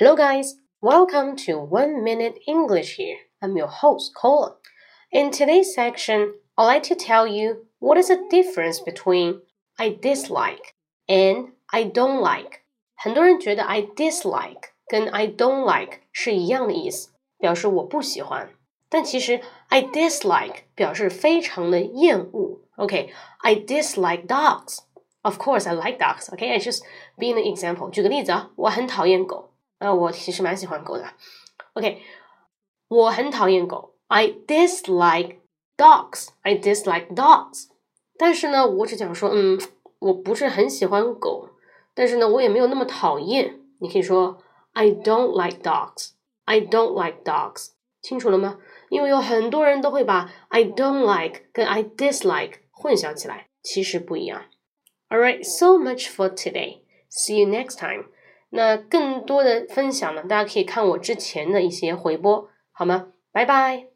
[0.00, 0.54] Hello, guys.
[0.80, 3.18] Welcome to One Minute English here.
[3.42, 4.54] I'm your host, Colin.
[5.12, 9.42] In today's section, I'd like to tell you what is the difference between
[9.78, 10.72] I dislike
[11.06, 12.62] and I don't like.
[12.94, 18.48] 很多人觉得 I dislike 跟 I don't like 是一样的意思，表示我不喜欢。
[18.88, 22.60] 但其实 I dislike 表示非常的厌恶。
[22.76, 24.78] OK，I、okay, dislike dogs.
[25.20, 26.32] Of course, I like dogs.
[26.32, 26.80] OK, I just
[27.18, 27.90] being an example.
[27.90, 29.48] 举个例子啊，我很讨厌狗。
[29.84, 31.04] 呃，我其实蛮喜欢狗的。
[31.74, 32.02] OK，
[32.88, 33.96] 我很讨厌狗。
[34.08, 35.38] I dislike
[35.76, 36.28] dogs.
[36.42, 37.68] I dislike dogs.
[38.18, 39.58] 但是呢，我只讲说，嗯，
[39.98, 41.48] 我不是很喜欢狗，
[41.94, 43.60] 但是呢，我也没有那么讨厌。
[43.80, 46.10] 你可以说 I don't like dogs.
[46.44, 47.68] I don't like dogs.
[48.02, 48.58] 清楚了吗？
[48.88, 54.44] 因为有很多人都会把 I don't like 跟 I dislike 混淆起来，其实不一样。
[55.08, 56.82] Alright, so much for today.
[57.10, 58.06] See you next time.
[58.55, 63.07] 那更多的分享呢，大家可以看我之前的一些回播，好吗？
[63.31, 63.94] 拜拜。